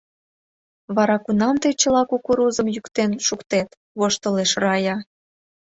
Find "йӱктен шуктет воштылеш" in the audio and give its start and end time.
2.75-4.51